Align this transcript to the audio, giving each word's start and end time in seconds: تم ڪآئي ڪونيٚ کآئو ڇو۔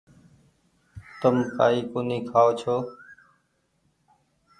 تم 1.21 1.35
ڪآئي 1.55 1.79
ڪونيٚ 1.91 2.27
کآئو 2.29 2.51
ڇو۔ 2.59 2.75